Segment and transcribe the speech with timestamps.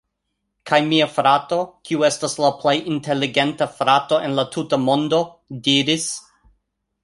[0.69, 5.23] Kaj mia frato, kiu estas la plej inteligenta frato en la tuta mondo...
[5.71, 6.13] diris: